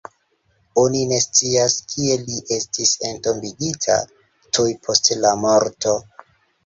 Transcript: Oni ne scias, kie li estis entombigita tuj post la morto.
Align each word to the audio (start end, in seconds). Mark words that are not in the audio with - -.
Oni 0.83 1.01
ne 1.11 1.19
scias, 1.25 1.75
kie 1.91 2.15
li 2.23 2.39
estis 2.57 2.95
entombigita 3.11 3.99
tuj 4.59 4.69
post 4.89 5.13
la 5.27 5.35
morto. 5.47 5.95